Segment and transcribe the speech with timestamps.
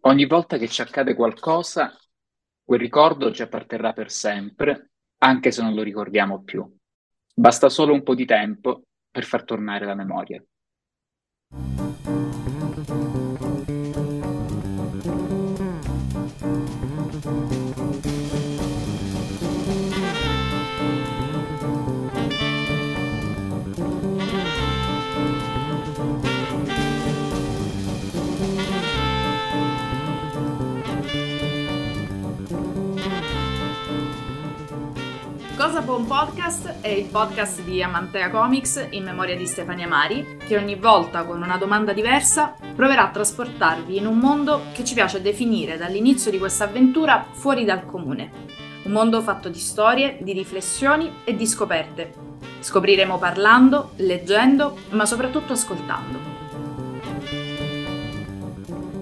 [0.00, 1.96] Ogni volta che ci accade qualcosa,
[2.64, 6.68] quel ricordo ci apparterrà per sempre, anche se non lo ricordiamo più.
[7.34, 10.42] Basta solo un po' di tempo per far tornare la memoria.
[35.80, 36.80] Cosa un podcast?
[36.82, 41.40] È il podcast di Amantea Comics in memoria di Stefania Mari, che ogni volta con
[41.40, 46.38] una domanda diversa proverà a trasportarvi in un mondo che ci piace definire dall'inizio di
[46.38, 48.30] questa avventura fuori dal comune.
[48.82, 52.12] Un mondo fatto di storie, di riflessioni e di scoperte.
[52.60, 56.18] Scopriremo parlando, leggendo, ma soprattutto ascoltando.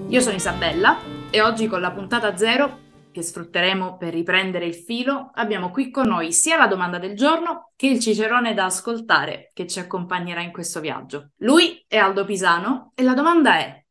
[0.06, 0.96] Io sono Isabella
[1.28, 6.06] e oggi con la puntata zero che sfrutteremo per riprendere il filo, abbiamo qui con
[6.06, 10.52] noi sia la domanda del giorno che il cicerone da ascoltare che ci accompagnerà in
[10.52, 11.30] questo viaggio.
[11.38, 13.84] Lui è Aldo Pisano e la domanda è: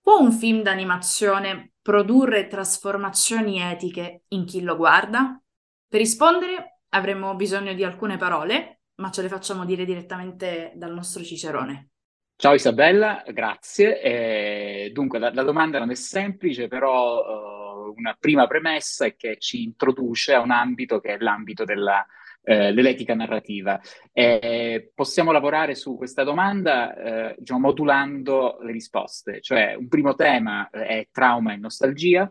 [0.00, 5.40] può un film d'animazione produrre trasformazioni etiche in chi lo guarda?
[5.86, 11.22] Per rispondere avremo bisogno di alcune parole, ma ce le facciamo dire direttamente dal nostro
[11.22, 11.90] cicerone.
[12.36, 14.00] Ciao Isabella, grazie.
[14.00, 17.53] Eh, dunque, la, la, domanda non è semplice, però uh
[17.96, 22.04] una prima premessa è che ci introduce a un ambito che è l'ambito della,
[22.42, 23.80] eh, dell'etica narrativa.
[24.12, 30.68] E possiamo lavorare su questa domanda eh, diciamo, modulando le risposte, cioè un primo tema
[30.70, 32.30] eh, è trauma e nostalgia,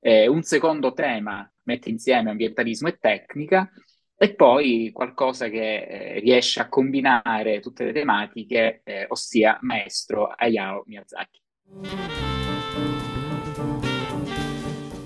[0.00, 3.68] un secondo tema mette insieme ambientalismo e tecnica,
[4.20, 10.82] e poi qualcosa che eh, riesce a combinare tutte le tematiche, eh, ossia maestro Hayao
[10.86, 11.40] Miyazaki.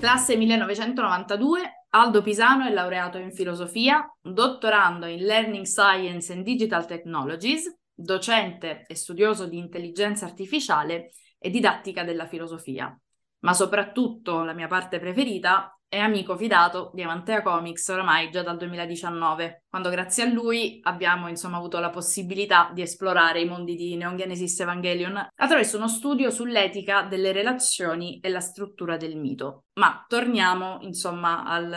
[0.03, 7.73] Classe 1992, Aldo Pisano è laureato in filosofia, dottorando in Learning Science and Digital Technologies,
[7.93, 12.93] docente e studioso di intelligenza artificiale e didattica della filosofia.
[13.43, 18.57] Ma soprattutto la mia parte preferita è amico fidato di Amantea Comics oramai già dal
[18.57, 23.95] 2019, quando grazie a lui abbiamo insomma avuto la possibilità di esplorare i mondi di
[23.95, 29.65] Neon Genesis Evangelion attraverso uno studio sull'etica delle relazioni e la struttura del mito.
[29.73, 31.71] Ma torniamo insomma al,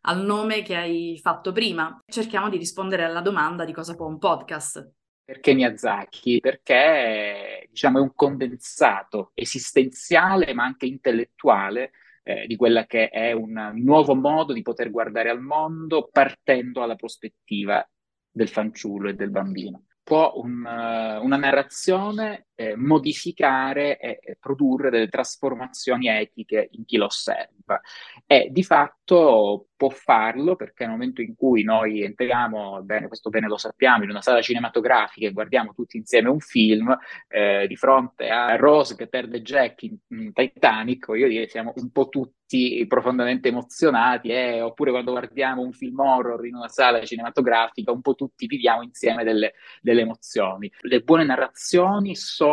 [0.00, 1.98] al nome che hai fatto prima.
[2.06, 4.92] Cerchiamo di rispondere alla domanda di cosa può un podcast.
[5.22, 6.40] Perché Miyazaki?
[6.40, 11.90] Perché diciamo, è un condensato esistenziale ma anche intellettuale
[12.28, 16.94] eh, di quella che è un nuovo modo di poter guardare al mondo partendo dalla
[16.94, 17.82] prospettiva
[18.30, 19.84] del fanciullo e del bambino.
[20.02, 27.04] Può un, uh, una narrazione eh, modificare e, produrre delle trasformazioni etiche in chi lo
[27.04, 27.80] osserva
[28.26, 33.46] e di fatto può farlo perché nel momento in cui noi entriamo, bene, questo bene
[33.46, 36.98] lo sappiamo, in una sala cinematografica e guardiamo tutti insieme un film,
[37.28, 41.92] eh, di fronte a Rose che perde Jack in, in Titanic, voglio dire, siamo un
[41.92, 44.60] po' tutti profondamente emozionati, eh?
[44.62, 49.22] oppure quando guardiamo un film horror in una sala cinematografica, un po' tutti viviamo insieme
[49.22, 50.72] delle, delle emozioni.
[50.80, 52.47] Le buone narrazioni sono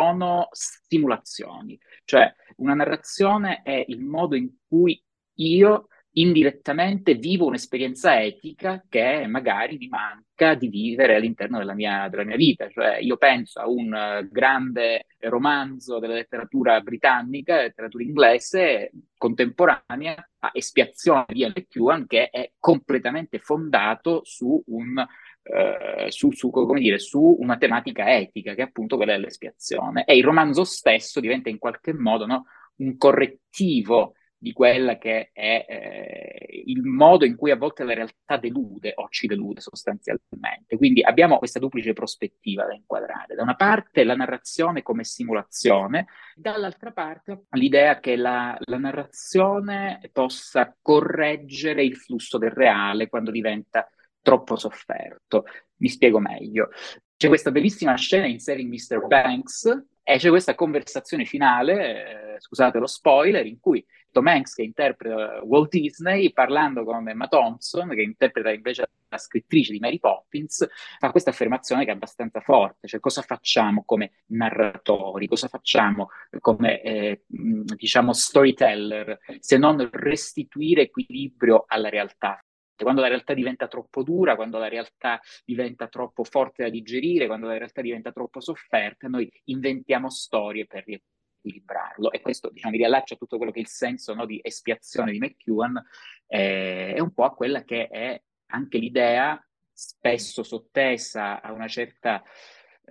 [0.50, 5.02] stimolazioni, cioè una narrazione è il modo in cui
[5.38, 12.24] io indirettamente vivo un'esperienza etica che magari mi manca di vivere all'interno della mia, della
[12.24, 12.68] mia vita.
[12.68, 20.50] Cioè, io penso a un uh, grande romanzo della letteratura britannica, letteratura inglese contemporanea, a
[20.52, 21.66] Espiazione di L.
[21.68, 25.04] Kewan, che è completamente fondato su un
[25.46, 30.04] Uh, su, su, dire, su, una tematica etica, che è appunto quella dell'espiazione.
[30.04, 32.46] E il romanzo stesso diventa in qualche modo no,
[32.78, 38.36] un correttivo di quella che è eh, il modo in cui a volte la realtà
[38.36, 40.76] delude o ci delude sostanzialmente.
[40.76, 43.34] Quindi abbiamo questa duplice prospettiva da inquadrare.
[43.34, 50.76] Da una parte la narrazione come simulazione, dall'altra parte l'idea che la, la narrazione possa
[50.80, 53.88] correggere il flusso del reale quando diventa
[54.26, 55.44] troppo sofferto.
[55.76, 56.70] Mi spiego meglio.
[57.16, 59.06] C'è questa bellissima scena in Saving Mr.
[59.06, 64.62] Banks e c'è questa conversazione finale, eh, scusate lo spoiler, in cui Tom Hanks che
[64.62, 70.66] interpreta Walt Disney parlando con Emma Thompson che interpreta invece la scrittrice di Mary Poppins
[70.98, 76.08] fa questa affermazione che è abbastanza forte cioè cosa facciamo come narratori cosa facciamo
[76.40, 82.42] come eh, diciamo storyteller se non restituire equilibrio alla realtà
[82.84, 87.46] quando la realtà diventa troppo dura, quando la realtà diventa troppo forte da digerire, quando
[87.46, 92.12] la realtà diventa troppo sofferta, noi inventiamo storie per riequilibrarlo.
[92.12, 95.12] E questo diciamo, mi riallaccia a tutto quello che è il senso no, di espiazione
[95.12, 95.82] di McEwan,
[96.26, 99.40] eh, è un po' a quella che è anche l'idea
[99.72, 102.22] spesso sottesa a una certa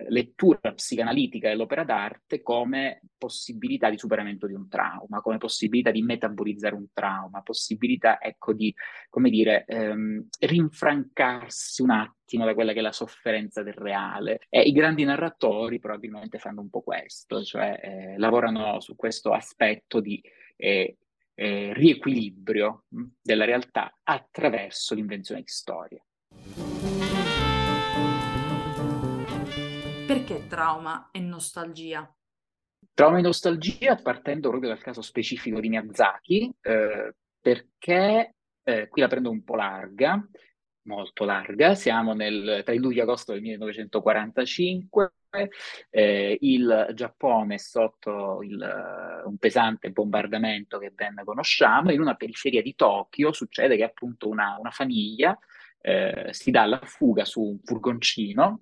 [0.08, 6.74] lettura psicanalitica dell'opera d'arte come possibilità di superamento di un trauma, come possibilità di metabolizzare
[6.74, 8.74] un trauma, possibilità, ecco, di,
[9.08, 14.40] come dire, ehm, rinfrancarsi un attimo da quella che è la sofferenza del reale.
[14.50, 20.00] E i grandi narratori probabilmente fanno un po' questo, cioè eh, lavorano su questo aspetto
[20.00, 20.22] di
[20.56, 20.98] eh,
[21.34, 22.84] eh, riequilibrio
[23.20, 26.04] della realtà attraverso l'invenzione di storie.
[30.06, 32.08] Perché trauma e nostalgia?
[32.94, 39.08] Trauma e nostalgia partendo proprio dal caso specifico di Miyazaki, eh, perché eh, qui la
[39.08, 40.24] prendo un po' larga,
[40.82, 45.12] molto larga, siamo nel, tra il luglio e agosto del 1945,
[45.90, 52.62] eh, il Giappone è sotto il, un pesante bombardamento che ben conosciamo, in una periferia
[52.62, 55.36] di Tokyo succede che appunto una, una famiglia
[55.80, 58.60] eh, si dà alla fuga su un furgoncino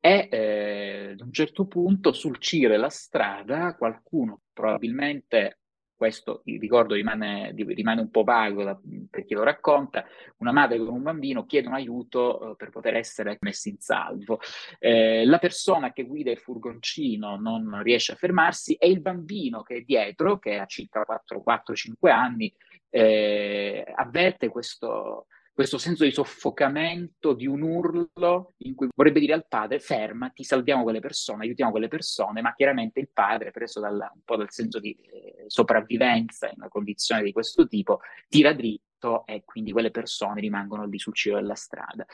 [0.00, 5.60] e eh, ad un certo punto sul Cire la strada qualcuno probabilmente
[6.00, 8.80] questo il ricordo rimane, rimane, un po' vago da,
[9.10, 10.06] per chi lo racconta,
[10.38, 14.40] una madre con un bambino chiedono aiuto eh, per poter essere messi in salvo.
[14.78, 19.74] Eh, la persona che guida il furgoncino non riesce a fermarsi e il bambino che
[19.74, 22.50] è dietro, che ha circa 4-5 anni,
[22.88, 25.26] eh, avverte questo,
[25.60, 30.82] questo senso di soffocamento, di un urlo in cui vorrebbe dire al padre fermati, salviamo
[30.82, 34.80] quelle persone, aiutiamo quelle persone, ma chiaramente il padre, preso dal, un po' dal senso
[34.80, 40.40] di eh, sopravvivenza in una condizione di questo tipo, tira dritto e quindi quelle persone
[40.40, 42.06] rimangono lì sul cielo della strada.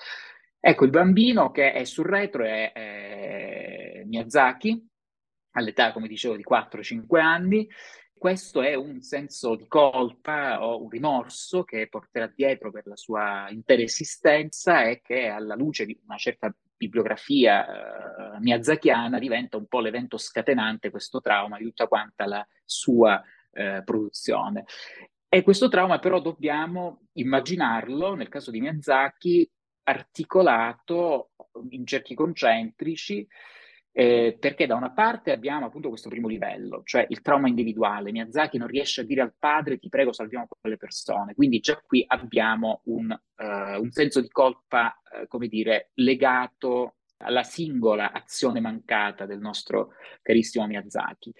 [0.58, 4.84] Ecco, il bambino che è sul retro è, è Miyazaki,
[5.52, 7.68] all'età, come dicevo, di 4-5 anni,
[8.18, 13.46] questo è un senso di colpa o un rimorso che porterà dietro per la sua
[13.50, 19.80] intera esistenza e che alla luce di una certa bibliografia eh, miyazakiana diventa un po'
[19.80, 23.22] l'evento scatenante questo trauma di tutta quanta la sua
[23.52, 24.64] eh, produzione.
[25.28, 29.50] E questo trauma però dobbiamo immaginarlo, nel caso di Miyazaki,
[29.84, 31.30] articolato
[31.70, 33.26] in cerchi concentrici
[33.98, 38.12] eh, perché da una parte abbiamo appunto questo primo livello, cioè il trauma individuale.
[38.12, 42.04] Miyazaki non riesce a dire al padre ti prego salviamo quelle persone, quindi già qui
[42.06, 49.24] abbiamo un, uh, un senso di colpa, uh, come dire, legato alla singola azione mancata
[49.24, 51.32] del nostro carissimo Miyazaki.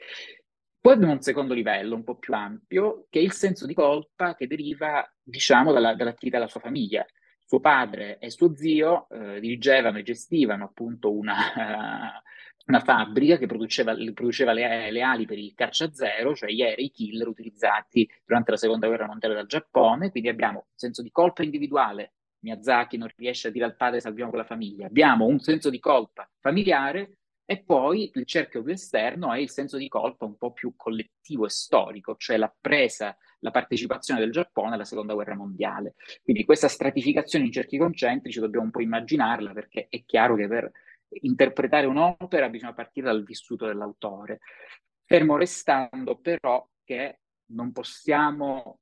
[0.81, 4.35] Poi abbiamo un secondo livello, un po' più ampio, che è il senso di colpa
[4.35, 7.05] che deriva, diciamo, dalla, dall'attività della sua famiglia.
[7.47, 11.37] Suo padre e suo zio eh, dirigevano e gestivano appunto una,
[12.67, 16.91] una fabbrica che produceva, produceva le, le, ali per il caccia zero, cioè gli aerei
[16.91, 21.45] killer utilizzati durante la seconda guerra mondiale dal Giappone, quindi abbiamo un senso di colpa
[21.45, 25.79] individuale, Miyazaki non riesce a dire al padre salviamo quella famiglia, abbiamo un senso di
[25.79, 30.53] colpa familiare e poi il cerchio più esterno è il senso di colpa un po'
[30.53, 35.95] più collettivo e storico, cioè la presa, la partecipazione del Giappone alla seconda guerra mondiale.
[36.25, 40.71] Quindi questa stratificazione in cerchi concentrici dobbiamo un po' immaginarla perché è chiaro che per
[41.21, 44.41] interpretare un'opera bisogna partire dal vissuto dell'autore,
[45.05, 47.21] fermo restando però che
[47.53, 48.81] non possiamo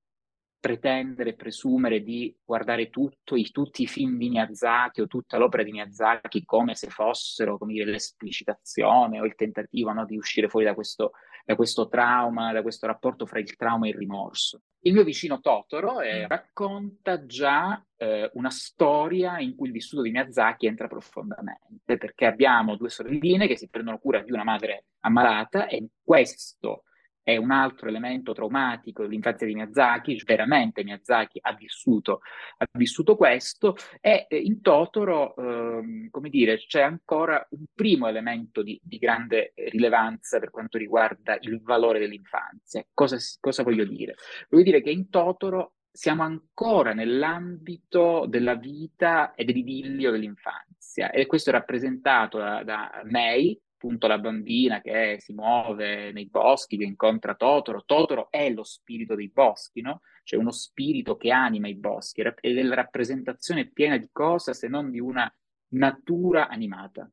[0.65, 5.63] pretendere e presumere di guardare tutto, i, tutti i film di Miyazaki o tutta l'opera
[5.63, 10.65] di Miyazaki come se fossero come dire, l'esplicitazione o il tentativo no, di uscire fuori
[10.65, 11.13] da questo
[11.45, 14.63] da questo trauma, da questo rapporto fra il trauma e il rimorso.
[14.81, 16.27] Il mio vicino Totoro eh, mm.
[16.27, 22.77] racconta già eh, una storia in cui il vissuto di Miyazaki entra profondamente, perché abbiamo
[22.77, 26.85] due sorelline che si prendono cura di una madre ammalata e questo
[27.25, 32.21] è un altro elemento traumatico dell'infanzia di Miyazaki, veramente Miyazaki ha vissuto,
[32.59, 38.79] ha vissuto questo e in Totoro, ehm, come dire, c'è ancora un primo elemento di,
[38.83, 42.85] di, grande rilevanza per quanto riguarda il valore dell'infanzia.
[42.93, 44.17] Cosa, cosa voglio dire?
[44.51, 51.51] Voglio dire che in Totoro siamo ancora nell'ambito della vita e dell'idillio dell'infanzia e questo
[51.51, 57.35] è rappresentato da, da May, appunto la bambina che si muove nei boschi, che incontra
[57.35, 57.85] Totoro.
[57.85, 60.01] Totoro è lo spirito dei boschi, no?
[60.23, 64.69] C'è uno spirito che anima i boschi ed è la rappresentazione piena di cosa se
[64.69, 65.31] non di una
[65.75, 67.09] natura animata.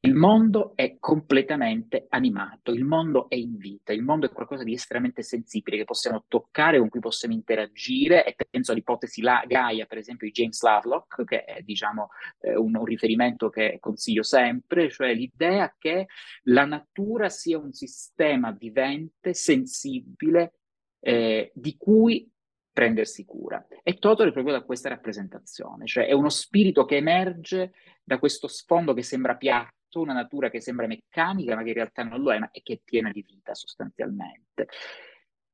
[0.00, 4.72] Il mondo è completamente animato, il mondo è in vita, il mondo è qualcosa di
[4.72, 9.98] estremamente sensibile che possiamo toccare, con cui possiamo interagire e penso all'ipotesi la Gaia, per
[9.98, 12.10] esempio, di James Lovelock, che è diciamo
[12.40, 16.06] eh, un, un riferimento che consiglio sempre, cioè l'idea che
[16.44, 20.60] la natura sia un sistema vivente, sensibile,
[21.00, 22.30] eh, di cui
[22.72, 23.66] prendersi cura.
[23.82, 27.72] E Totoro è proprio da questa rappresentazione, cioè è uno spirito che emerge
[28.04, 32.02] da questo sfondo che sembra piatto una natura che sembra meccanica, ma che in realtà
[32.02, 34.68] non lo è, ma è che è piena di vita sostanzialmente.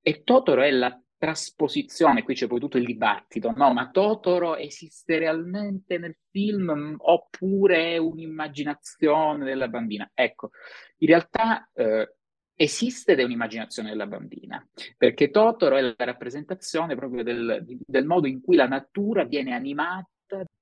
[0.00, 3.72] E Totoro è la trasposizione, qui c'è poi tutto il dibattito, no?
[3.72, 10.11] Ma Totoro esiste realmente nel film oppure è un'immaginazione della bambina?
[10.14, 10.50] Ecco,
[10.99, 12.16] in realtà eh,
[12.56, 18.26] esiste ed è un'immaginazione della bambina, perché Totoro è la rappresentazione proprio del, del modo
[18.26, 20.08] in cui la natura viene animata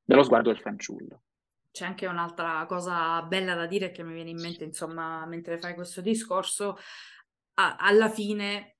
[0.04, 1.22] dallo sguardo del fanciullo
[1.70, 5.74] c'è anche un'altra cosa bella da dire che mi viene in mente, insomma, mentre fai
[5.74, 6.76] questo discorso,
[7.54, 8.76] a- alla fine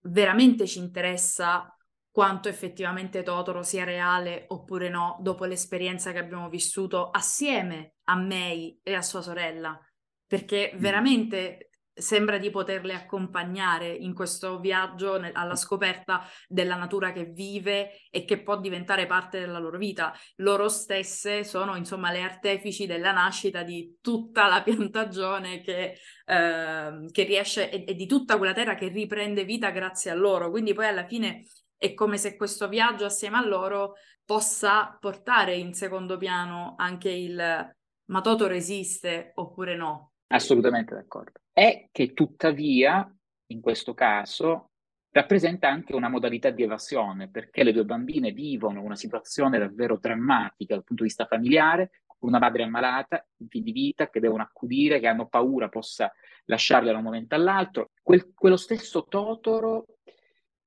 [0.00, 1.74] veramente ci interessa
[2.10, 8.78] quanto effettivamente Totoro sia reale oppure no dopo l'esperienza che abbiamo vissuto assieme a Mei
[8.82, 9.78] e a sua sorella,
[10.26, 10.78] perché mm.
[10.78, 18.00] veramente sembra di poterle accompagnare in questo viaggio ne- alla scoperta della natura che vive
[18.10, 20.12] e che può diventare parte della loro vita.
[20.36, 27.22] Loro stesse sono insomma le artefici della nascita di tutta la piantagione che, eh, che
[27.22, 30.50] riesce e-, e di tutta quella terra che riprende vita grazie a loro.
[30.50, 31.46] Quindi poi alla fine
[31.76, 37.72] è come se questo viaggio assieme a loro possa portare in secondo piano anche il
[38.06, 40.13] ma Toto resiste oppure no.
[40.28, 43.08] Assolutamente d'accordo è che tuttavia,
[43.46, 44.70] in questo caso,
[45.10, 50.74] rappresenta anche una modalità di evasione, perché le due bambine vivono una situazione davvero drammatica
[50.74, 55.28] dal punto di vista familiare, una madre ammalata, di vita che devono accudire, che hanno
[55.28, 56.12] paura possa
[56.46, 57.90] lasciarle da un momento all'altro.
[58.02, 59.86] Quel, quello stesso Totoro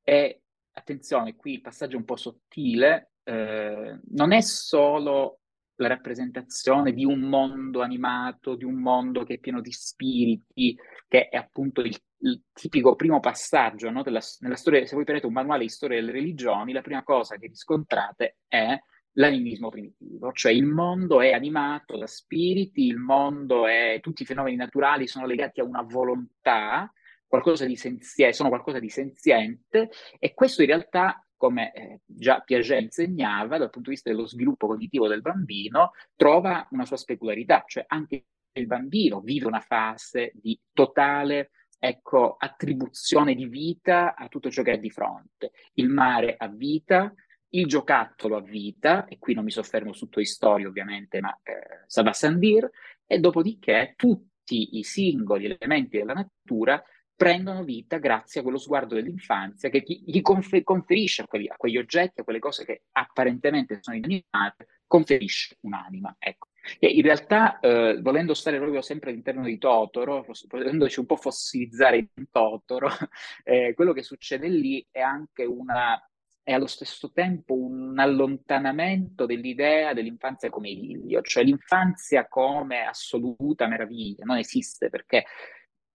[0.01, 0.39] è,
[0.71, 5.39] attenzione, qui il passaggio è un po' sottile, eh, non è solo
[5.77, 11.29] la rappresentazione di un mondo animato, di un mondo che è pieno di spiriti, che
[11.29, 15.33] è appunto il, il tipico primo passaggio no, della, nella storia, se voi prendete un
[15.33, 18.77] manuale di storia delle religioni, la prima cosa che riscontrate è
[19.13, 24.55] l'animismo primitivo, cioè il mondo è animato da spiriti, il mondo è, tutti i fenomeni
[24.55, 26.91] naturali sono legati a una volontà,
[27.27, 32.81] qualcosa di senziente, sono qualcosa di senziente e questo in realtà come eh, già Piaget
[32.81, 37.85] insegnava, dal punto di vista dello sviluppo cognitivo del bambino, trova una sua specularità, cioè
[37.87, 44.63] anche il bambino vive una fase di totale ecco, attribuzione di vita a tutto ciò
[44.63, 45.51] che ha di fronte.
[45.73, 47.13] Il mare ha vita,
[47.49, 51.83] il giocattolo ha vita, e qui non mi soffermo su Toy Story ovviamente, ma eh,
[51.85, 52.69] Saba Sandir,
[53.05, 56.81] e dopodiché tutti i singoli elementi della natura
[57.17, 61.77] prendono vita grazie a quello sguardo dell'infanzia che gli confer- conferisce a, quelli, a, quegli
[61.77, 66.15] oggetti, a quelle cose che apparentemente sono inanimate, conferisce un'anima.
[66.19, 66.49] Ecco.
[66.79, 71.97] E in realtà, eh, volendo stare proprio sempre all'interno di Totoro, volendoci un po' fossilizzare
[71.97, 72.87] in Totoro,
[73.43, 75.99] eh, quello che succede lì è anche una
[76.47, 84.23] è allo stesso tempo un allontanamento dell'idea dell'infanzia come idillio, cioè l'infanzia come assoluta meraviglia,
[84.23, 85.25] non esiste perché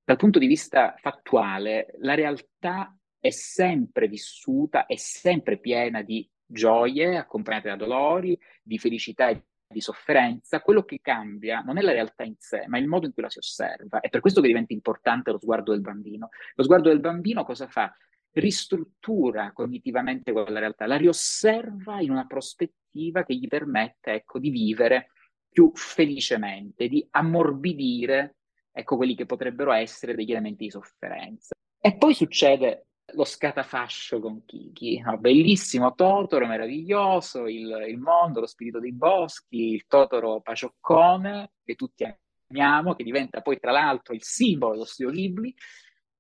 [0.04, 7.16] dal punto di vista fattuale, la realtà è sempre vissuta, è sempre piena di gioie
[7.16, 10.61] accompagnate da dolori, di felicità e di sofferenza.
[10.61, 13.30] Quello che cambia non è la realtà in sé, ma il modo in cui la
[13.30, 14.00] si osserva.
[14.00, 16.28] È per questo che diventa importante lo sguardo del bambino.
[16.54, 17.94] Lo sguardo del bambino cosa fa?
[18.32, 25.11] Ristruttura cognitivamente quella realtà, la riosserva in una prospettiva che gli permette ecco, di vivere
[25.49, 28.37] più felicemente, di ammorbidire
[28.72, 31.54] ecco quelli che potrebbero essere degli elementi di sofferenza.
[31.78, 38.46] E poi succede lo scatafascio con Kiki, no, bellissimo Totoro, meraviglioso, il, il, mondo, lo
[38.46, 42.06] spirito dei boschi, il Totoro pacioccone che tutti
[42.48, 45.54] amiamo, che diventa poi tra l'altro il simbolo dello studio Ghibli,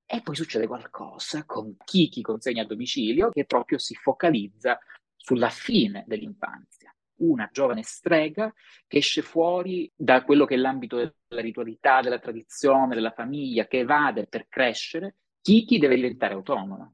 [0.04, 4.78] e poi succede qualcosa con Kiki consegna a domicilio che proprio si focalizza
[5.16, 6.92] sulla fine dell'infanzia
[7.22, 8.52] una giovane strega
[8.86, 13.80] che esce fuori da quello che è l'ambito della ritualità, della tradizione, della famiglia, che
[13.80, 16.90] evade per crescere, Kiki deve diventare autonoma.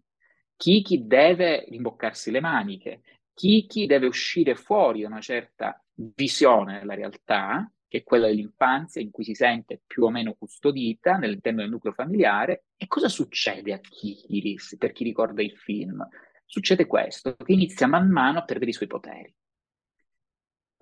[0.56, 7.70] Kiki deve rimboccarsi le maniche, Kiki deve uscire fuori da una certa visione della realtà,
[7.86, 11.92] che è quella dell'infanzia, in cui si sente più o meno custodita all'interno del nucleo
[11.92, 12.64] familiare.
[12.76, 16.06] E cosa succede a Kiki, per chi ricorda il film?
[16.44, 19.32] Succede questo, che inizia man mano a perdere i suoi poteri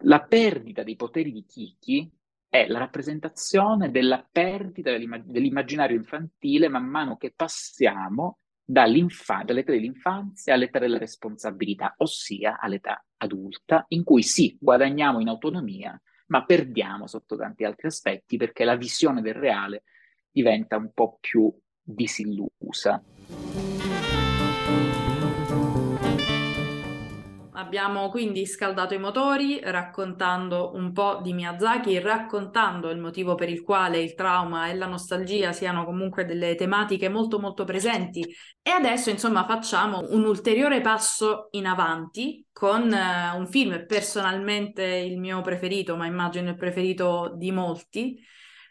[0.02, 2.10] la perdita dei poteri di Kiki
[2.48, 10.98] è la rappresentazione della perdita dell'immaginario infantile man mano che passiamo dall'età dell'infanzia all'età della
[10.98, 17.86] responsabilità, ossia all'età adulta, in cui sì, guadagniamo in autonomia, ma perdiamo sotto tanti altri
[17.86, 19.84] aspetti perché la visione del reale
[20.30, 23.02] diventa un po' più disillusa.
[27.58, 33.62] Abbiamo quindi scaldato i motori raccontando un po' di Miyazaki, raccontando il motivo per il
[33.62, 38.22] quale il trauma e la nostalgia siano comunque delle tematiche molto molto presenti
[38.60, 45.18] e adesso insomma facciamo un ulteriore passo in avanti con uh, un film personalmente il
[45.18, 48.22] mio preferito, ma immagino il preferito di molti.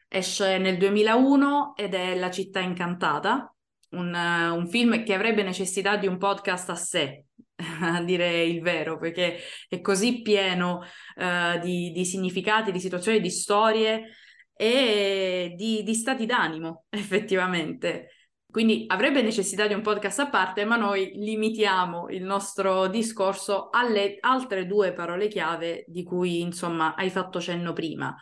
[0.08, 3.52] Esce nel 2001 ed è La città incantata,
[3.92, 7.25] un, uh, un film che avrebbe necessità di un podcast a sé,
[7.82, 10.82] a dire il vero, perché è così pieno
[11.16, 14.10] uh, di, di, significati, di situazioni, di storie
[14.56, 18.10] e di, di stati d'animo, effettivamente.
[18.56, 24.16] Quindi avrebbe necessità di un podcast a parte, ma noi limitiamo il nostro discorso alle
[24.22, 28.16] altre due parole chiave di cui, insomma, hai fatto cenno prima,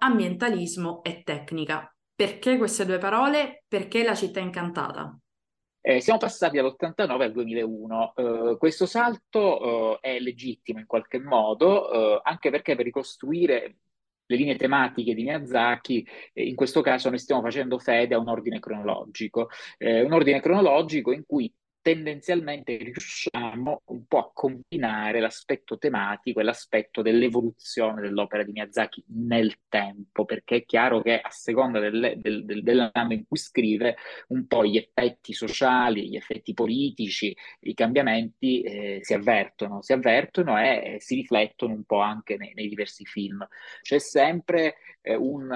[0.00, 1.90] ambientalismo e tecnica.
[2.14, 3.64] Perché queste due parole?
[3.66, 5.18] Perché la città incantata?
[5.80, 8.14] Eh, siamo passati dall'89 al 2001.
[8.14, 13.76] Eh, questo salto eh, è legittimo in qualche modo, eh, anche perché per ricostruire
[14.26, 18.28] le linee tematiche di Miyazaki, eh, in questo caso noi stiamo facendo fede a un
[18.28, 25.78] ordine cronologico, eh, un ordine cronologico in cui tendenzialmente riusciamo un po' a combinare l'aspetto
[25.78, 31.78] tematico e l'aspetto dell'evoluzione dell'opera di Miyazaki nel tempo, perché è chiaro che a seconda
[31.78, 33.96] del, del, del, dell'anno in cui scrive,
[34.28, 40.58] un po' gli effetti sociali, gli effetti politici, i cambiamenti eh, si avvertono, si avvertono
[40.58, 43.46] e, e, si riflettono un po' anche nei, nei diversi film.
[43.82, 45.50] C'è sempre eh, un,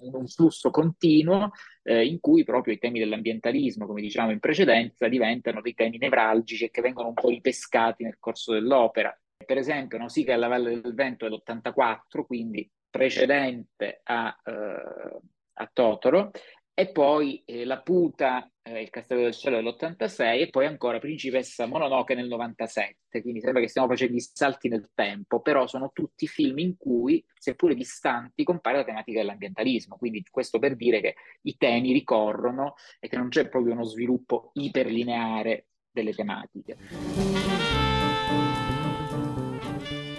[0.00, 1.50] un, flusso continuo
[1.86, 6.64] eh, in cui proprio i temi dell'ambientalismo, come diciamo in precedenza, diventano dei temi nevralgici
[6.64, 9.16] e che vengono un po' ripescati nel corso dell'opera.
[9.44, 15.18] Per esempio, Nausicaa e la Valle del Vento è l'84, quindi precedente a, eh,
[15.52, 16.32] a Totoro,
[16.74, 21.66] e poi eh, La Puta, eh, Il Castello del Cielo dell'86 e poi ancora Principessa
[21.66, 26.26] Mononoke nel 97, quindi sembra che stiamo facendo i salti nel tempo, però sono tutti
[26.26, 31.56] film in cui, seppure distanti, compare la tematica dell'ambientalismo, quindi questo per dire che i
[31.56, 36.76] temi ricorrono e che non c'è proprio uno sviluppo iperlineare delle tematiche.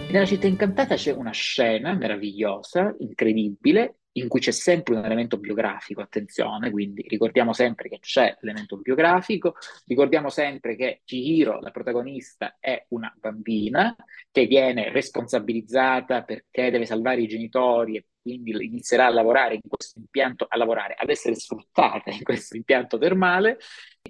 [0.10, 6.02] Nella città incantata c'è una scena meravigliosa, incredibile, in cui c'è sempre un elemento biografico,
[6.02, 12.86] attenzione, quindi ricordiamo sempre che c'è l'elemento biografico, ricordiamo sempre che Chihiro, la protagonista, è
[12.90, 13.96] una bambina
[14.32, 20.00] che viene responsabilizzata perché deve salvare i genitori e quindi inizierà a lavorare in questo
[20.00, 23.58] impianto, a lavorare, ad essere sfruttata in questo impianto termale.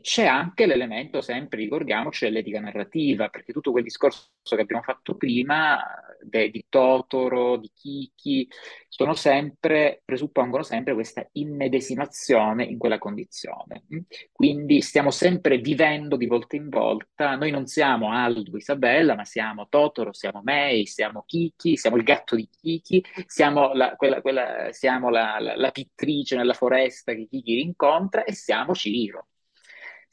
[0.02, 5.80] C'è anche l'elemento, sempre ricordiamoci, dell'etica narrativa, perché tutto quel discorso che abbiamo fatto prima
[6.22, 8.48] de, di Totoro, di Kiki,
[8.88, 13.84] sono sempre, presuppongono sempre questa immedesimazione in quella condizione.
[14.32, 19.68] Quindi stiamo sempre vivendo di volta in volta, noi non siamo Aldo, Isabella, ma siamo
[19.70, 25.10] Totoro, siamo Mei, siamo Kiki, siamo il gatto di Kiki, siamo la, quella, quella, siamo
[25.10, 29.28] la, la, la, pittrice nella foresta che Kiki rincontra e siamo Ciro.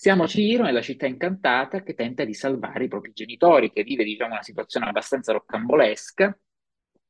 [0.05, 4.33] Siamo Ciro nella città incantata che tenta di salvare i propri genitori, che vive diciamo,
[4.35, 6.39] una situazione abbastanza roccambolesca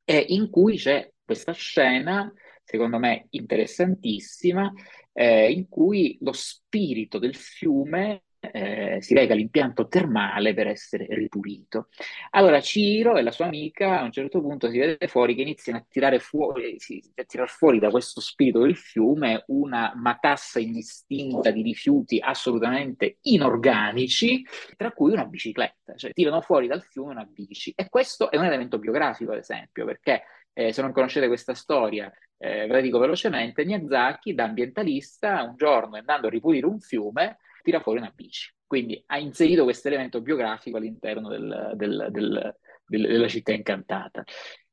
[0.04, 4.72] e in cui c'è questa scena, secondo me interessantissima,
[5.12, 11.88] eh, in cui lo spirito del fiume eh, si lega all'impianto termale per essere ripulito.
[12.30, 15.78] Allora Ciro e la sua amica a un certo punto si vede fuori che iniziano
[15.78, 21.50] a tirare fuori, sì, a tirar fuori da questo spirito del fiume una matassa indistinta
[21.50, 24.44] di rifiuti assolutamente inorganici,
[24.76, 27.72] tra cui una bicicletta, cioè tirano fuori dal fiume una bici.
[27.74, 32.11] E questo è un elemento biografico, ad esempio, perché eh, se non conoscete questa storia,
[32.38, 37.38] eh, ve la dico velocemente, Miyazaki da ambientalista un giorno andando a ripulire un fiume
[37.64, 38.55] tira fuori una bici.
[38.66, 42.55] Quindi ha inserito questo elemento biografico all'interno del, del, del,
[42.87, 44.22] della città incantata.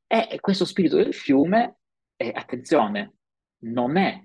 [0.06, 1.78] E questo spirito del fiume,
[2.18, 3.14] eh, attenzione,
[3.60, 4.22] non è,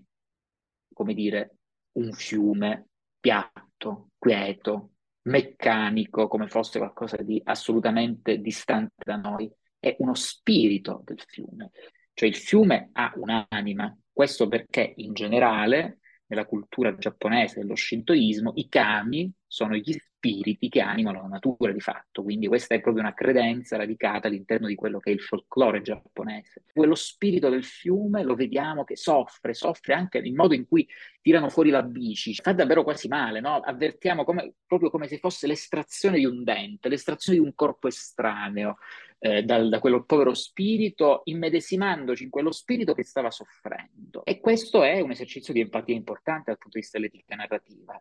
[0.93, 1.59] come dire,
[1.93, 2.89] un fiume
[3.21, 4.91] piatto, quieto,
[5.23, 9.49] meccanico, come fosse qualcosa di assolutamente distante da noi,
[9.79, 11.71] è uno spirito del fiume.
[12.13, 18.69] Cioè il fiume ha un'anima, questo perché in generale nella cultura giapponese dello shintoismo, i
[18.69, 23.15] kami sono gli spiriti che animano la natura di fatto, quindi questa è proprio una
[23.15, 26.65] credenza radicata all'interno di quello che è il folklore giapponese.
[26.75, 30.87] Quello spirito del fiume lo vediamo che soffre, soffre anche nel modo in cui
[31.23, 33.57] tirano fuori la bici, fa davvero quasi male, no?
[33.61, 38.77] avvertiamo come, proprio come se fosse l'estrazione di un dente, l'estrazione di un corpo estraneo
[39.19, 44.23] eh, dal, da quello povero spirito, immedesimandoci in quello spirito che stava soffrendo.
[44.23, 47.99] E questo è un esercizio di empatia importante dal punto di vista dell'etica narrativa.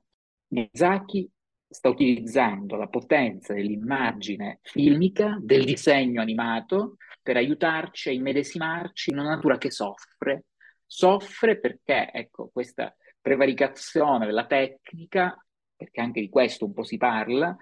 [0.50, 1.30] Miyazaki
[1.76, 9.36] sta utilizzando la potenza dell'immagine filmica, del disegno animato, per aiutarci a immedesimarci in una
[9.36, 10.46] natura che soffre.
[10.86, 15.36] Soffre perché, ecco, questa prevaricazione della tecnica,
[15.76, 17.54] perché anche di questo un po' si parla,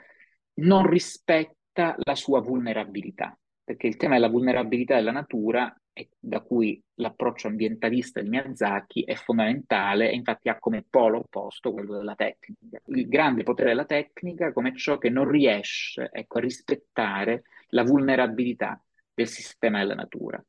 [0.55, 5.73] non rispetta la sua vulnerabilità perché il tema della vulnerabilità della natura,
[6.19, 11.97] da cui l'approccio ambientalista di Miyazaki è fondamentale e infatti ha come polo opposto quello
[11.97, 12.81] della tecnica.
[12.85, 18.81] Il grande potere della tecnica come ciò che non riesce ecco, a rispettare la vulnerabilità
[19.13, 20.43] del sistema della natura.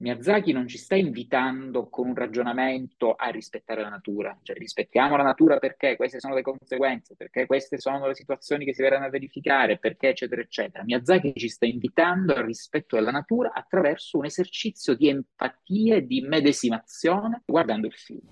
[0.00, 5.22] Miyazaki non ci sta invitando con un ragionamento a rispettare la natura, cioè rispettiamo la
[5.22, 9.10] natura perché queste sono le conseguenze, perché queste sono le situazioni che si verranno a
[9.10, 10.84] verificare, perché eccetera eccetera.
[10.84, 16.22] Miyazaki ci sta invitando al rispetto della natura attraverso un esercizio di empatia e di
[16.22, 18.22] medesimazione guardando il film.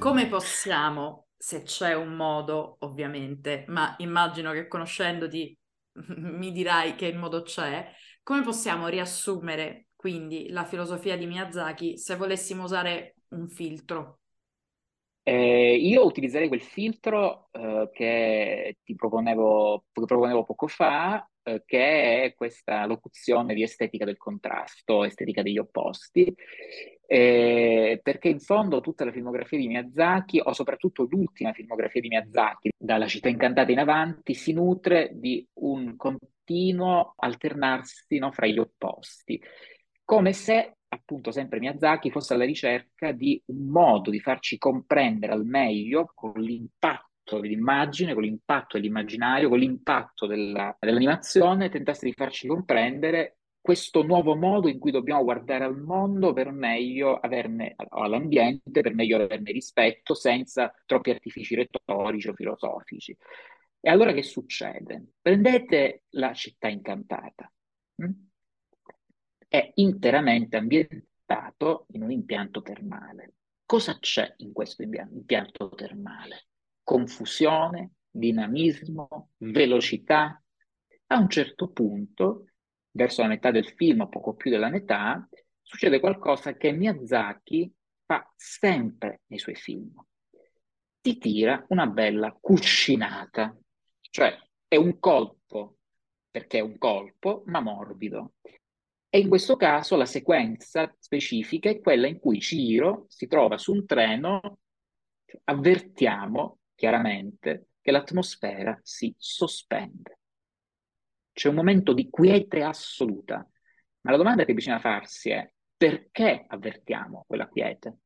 [0.00, 5.56] Come possiamo, se c'è un modo ovviamente, ma immagino che conoscendoti
[6.16, 7.90] mi dirai che modo c'è,
[8.22, 14.20] come possiamo riassumere quindi la filosofia di Miyazaki se volessimo usare un filtro?
[15.28, 22.24] Eh, io utilizzerei quel filtro eh, che ti proponevo, che proponevo poco fa, eh, che
[22.24, 26.34] è questa locuzione di estetica del contrasto, estetica degli opposti,
[27.06, 32.70] eh, perché in fondo tutta la filmografia di Miyazaki, o soprattutto l'ultima filmografia di Miyazaki,
[32.76, 39.40] dalla città incantata in avanti, si nutre di un continuo alternarsi no, fra gli opposti,
[40.04, 45.44] come se appunto sempre Miyazaki fosse alla ricerca di un modo di farci comprendere al
[45.44, 53.38] meglio con l'impatto dell'immagine, con l'impatto dell'immaginario, con l'impatto della, dell'animazione, tentasse di farci comprendere
[53.66, 59.20] questo nuovo modo in cui dobbiamo guardare al mondo per meglio averne, all'ambiente, per meglio
[59.20, 63.16] averne rispetto, senza troppi artifici retorici o filosofici.
[63.80, 65.14] E allora che succede?
[65.20, 67.52] Prendete la città incantata.
[67.96, 68.10] Hm?
[69.48, 73.32] È interamente ambientato in un impianto termale.
[73.64, 76.46] Cosa c'è in questo impianto termale?
[76.86, 80.40] Confusione, dinamismo, velocità.
[81.08, 82.52] A un certo punto
[82.92, 85.28] verso la metà del film, poco più della metà,
[85.62, 90.00] succede qualcosa che Miyazaki fa sempre nei suoi film.
[91.00, 93.58] Ti tira una bella cuscinata,
[94.02, 95.78] cioè è un colpo,
[96.30, 98.34] perché è un colpo, ma morbido.
[99.08, 103.72] E in questo caso la sequenza specifica è quella in cui Ciro si trova su
[103.72, 104.60] un treno,
[105.42, 110.18] avvertiamo chiaramente che l'atmosfera si sospende
[111.36, 113.46] c'è un momento di quiete assoluta.
[114.00, 117.98] Ma la domanda che bisogna farsi è perché avvertiamo quella quiete?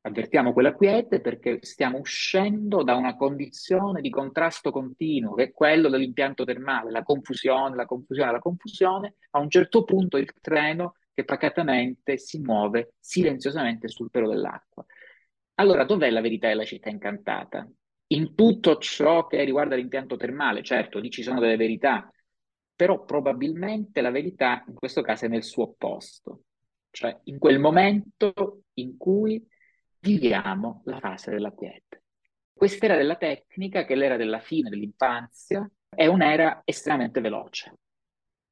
[0.00, 5.88] Avvertiamo quella quiete perché stiamo uscendo da una condizione di contrasto continuo, che è quello
[5.88, 9.14] dell'impianto termale, la confusione, la confusione, la confusione.
[9.30, 14.84] A un certo punto il treno che pacatamente si muove silenziosamente sul pelo dell'acqua.
[15.54, 17.70] Allora, dov'è la verità della città incantata?
[18.12, 22.12] In tutto ciò che riguarda l'impianto termale, certo, lì ci sono delle verità,
[22.74, 26.42] però probabilmente la verità in questo caso è nel suo opposto,
[26.90, 29.46] cioè in quel momento in cui
[30.00, 32.02] viviamo la fase della quiete.
[32.52, 37.78] Quest'era della tecnica, che è l'era della fine dell'infanzia, è un'era estremamente veloce.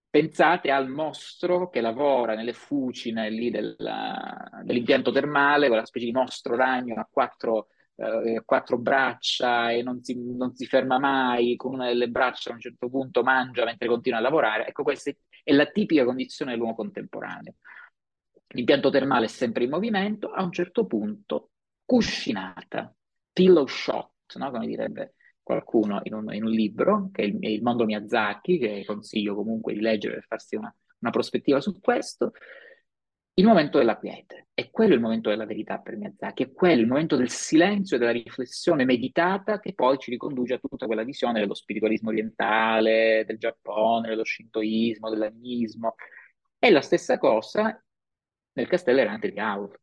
[0.08, 6.94] Pensate al mostro che lavora nelle fucine della, dell'impianto termale, quella specie di mostro ragno
[6.94, 7.68] a quattro
[7.98, 12.54] eh, quattro braccia e non si, non si, ferma mai, con una delle braccia a
[12.54, 14.68] un certo punto mangia mentre continua a lavorare.
[14.68, 15.10] Ecco, questa
[15.42, 17.54] è la tipica condizione dell'uomo contemporaneo.
[18.54, 21.50] L'impianto termale è sempre in movimento, a un certo punto
[21.84, 22.94] cuscinata,
[23.32, 24.50] pillow shot, no?
[24.50, 28.84] come direbbe qualcuno in un, in un libro, che è il, il, mondo Miyazaki, che
[28.86, 32.32] consiglio comunque di leggere per farsi una, una prospettiva su questo
[33.38, 34.48] il momento della quiete.
[34.52, 37.96] E quello è il momento della verità per Miyazaki, è quello il momento del silenzio
[37.96, 43.24] e della riflessione meditata che poi ci riconduce a tutta quella visione dello spiritualismo orientale,
[43.24, 45.94] del Giappone, dello shintoismo, dell'animismo.
[46.58, 47.80] È la stessa cosa
[48.54, 49.80] nel castello errante di Aur.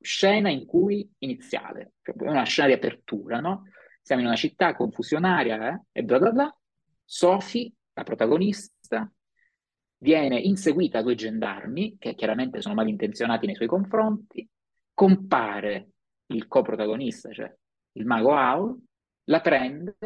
[0.00, 3.64] Scena in cui iniziale, cioè una scena di apertura, no?
[4.00, 5.82] Siamo in una città confusionaria eh?
[5.90, 6.58] e bla bla bla.
[7.04, 9.12] Sophie, la protagonista,
[9.98, 14.48] viene inseguita da due gendarmi che chiaramente sono malintenzionati nei suoi confronti,
[14.94, 15.90] compare
[16.26, 17.52] il coprotagonista, cioè
[17.92, 18.78] il mago Owl,
[19.24, 19.96] la prende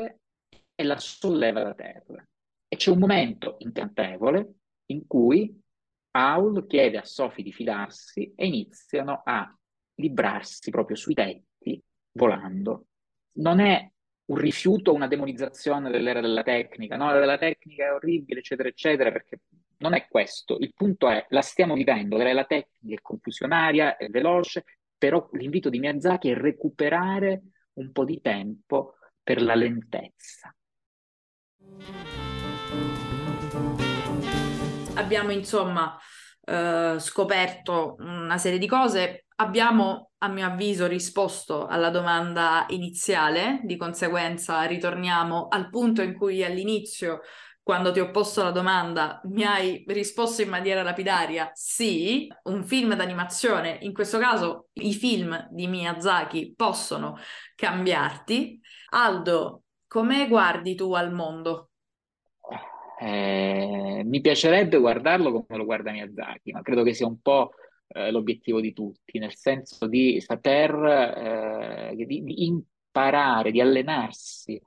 [0.75, 2.27] e la solleva da terra.
[2.69, 4.55] E c'è un momento incantevole
[4.87, 5.61] in cui
[6.13, 9.55] Owl chiede a Sophie di fidarsi e iniziano a
[9.95, 12.87] librarsi proprio sui tetti volando.
[13.35, 13.91] Non è
[14.27, 19.41] un rifiuto, una demonizzazione dell'era della tecnica, no, della tecnica è orribile, eccetera, eccetera, perché
[19.79, 20.57] non è questo.
[20.59, 24.65] Il punto è, la stiamo vivendo, la tecnica è confusionaria, è veloce,
[24.97, 27.43] però l'invito di Miyazaki è recuperare
[27.75, 30.55] un po' di tempo per la lentezza.
[34.95, 35.99] Abbiamo insomma
[36.45, 43.77] eh, scoperto una serie di cose, abbiamo a mio avviso risposto alla domanda iniziale, di
[43.77, 47.21] conseguenza ritorniamo al punto in cui all'inizio
[47.63, 52.95] quando ti ho posto la domanda, mi hai risposto in maniera lapidaria sì, un film
[52.97, 57.17] d'animazione, in questo caso i film di Miyazaki possono
[57.55, 58.61] cambiarti.
[58.91, 61.72] Aldo, come guardi tu al mondo?
[63.01, 67.53] Eh, mi piacerebbe guardarlo come lo guarda Miyazaki, ma credo che sia un po'
[67.89, 70.75] eh, l'obiettivo di tutti, nel senso di saper,
[71.91, 74.61] eh, di, di imparare, di allenarsi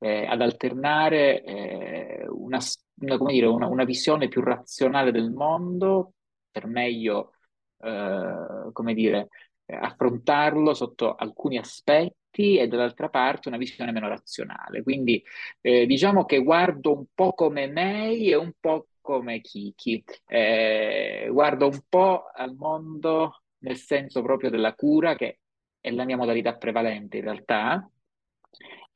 [0.00, 2.58] eh, ad alternare eh, una,
[3.00, 6.14] una, dire, una, una, visione più razionale del mondo
[6.50, 7.32] per meglio,
[7.80, 9.28] eh, dire,
[9.66, 14.82] affrontarlo sotto alcuni aspetti e dall'altra parte una visione meno razionale.
[14.82, 15.22] Quindi
[15.60, 20.04] eh, diciamo che guardo un po' come May e un po' come Kiki.
[20.26, 25.40] Eh, guardo un po' al mondo nel senso proprio della cura, che
[25.80, 27.90] è la mia modalità prevalente in realtà,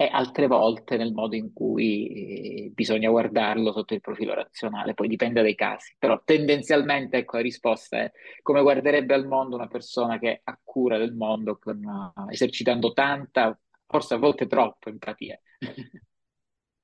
[0.04, 5.08] e altre volte nel modo in cui eh, bisogna guardarlo sotto il profilo razionale, poi
[5.08, 8.12] dipende dai casi, però tendenzialmente ecco, la risposta è
[8.42, 13.58] come guarderebbe al mondo una persona che ha cura del mondo con, uh, esercitando tanta,
[13.86, 15.40] forse a volte troppo empatia.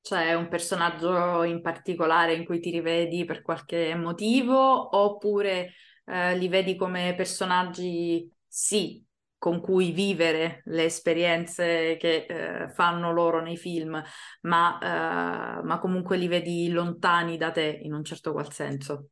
[0.01, 5.73] C'è un personaggio in particolare in cui ti rivedi per qualche motivo oppure
[6.07, 9.05] eh, li vedi come personaggi sì
[9.39, 14.03] con cui vivere le esperienze che eh, fanno loro nei film,
[14.43, 19.11] ma, eh, ma, comunque li vedi lontani da te in un certo qual senso.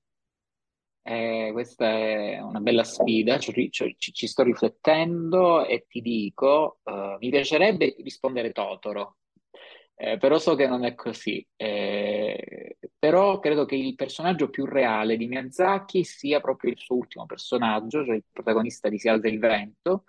[1.03, 7.17] Eh, questa è una bella sfida, ci, ci, ci sto riflettendo e ti dico, uh,
[7.21, 9.19] mi piacerebbe rispondere Totoro,
[9.95, 11.47] eh, però so che non è così.
[11.55, 17.25] Eh, però credo che il personaggio più reale di Miyazaki sia proprio il suo ultimo
[17.25, 20.05] personaggio, cioè il protagonista di Si alza il vento,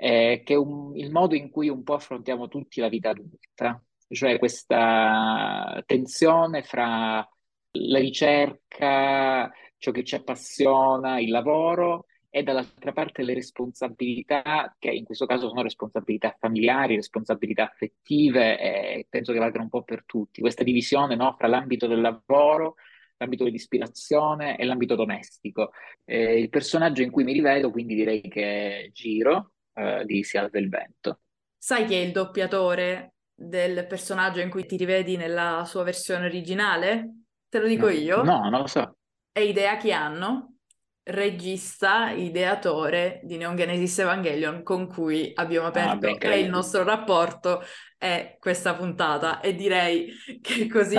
[0.00, 3.82] eh, che è un, il modo in cui un po' affrontiamo tutti la vita adulta,
[4.08, 7.28] cioè questa tensione fra
[7.72, 15.04] la ricerca, ciò che ci appassiona, il lavoro e dall'altra parte le responsabilità, che in
[15.04, 20.40] questo caso sono responsabilità familiari, responsabilità affettive, e penso che valgano un po' per tutti.
[20.40, 22.76] Questa divisione no, fra l'ambito del lavoro,
[23.18, 25.72] l'ambito dell'ispirazione e l'ambito domestico.
[26.06, 30.36] Eh, il personaggio in cui mi rivedo, quindi direi che è Giro, eh, di Si
[30.36, 31.20] alza il vento.
[31.56, 37.24] Sai chi è il doppiatore del personaggio in cui ti rivedi nella sua versione originale?
[37.48, 38.22] Te lo dico no, io?
[38.22, 38.96] No, non lo so.
[39.32, 40.56] È Idea Chianno,
[41.04, 46.82] regista, ideatore di Neon Genesis Evangelion con cui abbiamo ah, aperto ah, beh, il nostro
[46.84, 47.62] rapporto
[47.96, 50.96] è questa puntata e direi che così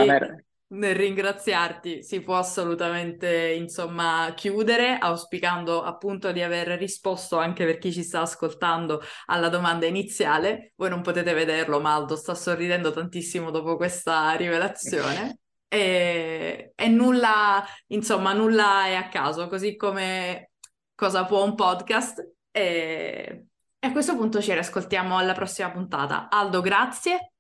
[0.72, 7.92] nel ringraziarti si può assolutamente insomma chiudere auspicando appunto di aver risposto anche per chi
[7.92, 10.74] ci sta ascoltando alla domanda iniziale.
[10.76, 15.40] Voi non potete vederlo ma Aldo sta sorridendo tantissimo dopo questa rivelazione.
[15.68, 20.52] E, e nulla insomma nulla è a caso così come
[20.96, 22.34] cosa può un podcast.
[22.52, 23.46] E,
[23.78, 26.30] e a questo punto ci riascoltiamo alla prossima puntata.
[26.30, 27.31] Aldo grazie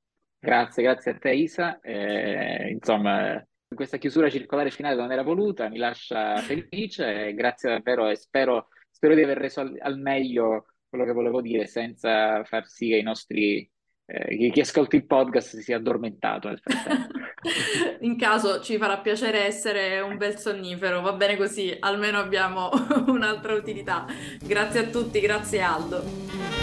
[0.43, 1.79] Grazie, grazie a te Isa.
[1.81, 8.15] Eh, insomma, questa chiusura circolare finale non era voluta, mi lascia felice, grazie davvero e
[8.15, 12.89] spero, spero di aver reso al, al, meglio quello che volevo dire senza far sì
[12.89, 13.69] che i nostri,
[14.07, 16.51] eh, chi, chi ascolta il podcast si sia addormentato.
[18.01, 22.71] In caso ci farà piacere essere un bel sonnifero, va bene così, almeno abbiamo
[23.05, 24.07] un'altra utilità.
[24.41, 26.60] Grazie a tutti, grazie Aldo.